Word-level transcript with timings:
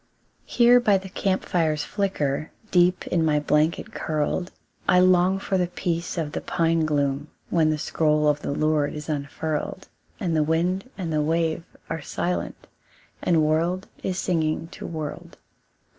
Here 0.47 0.79
by 0.79 0.97
the 0.97 1.09
camp 1.09 1.45
fire's 1.45 1.83
flicker, 1.83 2.49
Deep 2.71 3.05
in 3.09 3.23
my 3.23 3.39
blanket 3.39 3.91
curled, 3.93 4.49
I 4.89 4.99
long 4.99 5.37
for 5.37 5.59
the 5.59 5.67
peace 5.67 6.17
of 6.17 6.31
the 6.31 6.41
pine 6.41 6.87
gloom, 6.87 7.27
When 7.51 7.69
the 7.69 7.77
scroll 7.77 8.27
of 8.27 8.39
the 8.41 8.49
Lord 8.51 8.95
is 8.95 9.09
unfurled, 9.09 9.89
And 10.19 10.35
the 10.35 10.41
wind 10.41 10.89
and 10.97 11.13
the 11.13 11.21
wave 11.21 11.65
are 11.87 12.01
silent, 12.01 12.65
And 13.21 13.43
world 13.43 13.87
is 14.01 14.17
singing 14.17 14.69
to 14.69 14.87
world. 14.87 15.37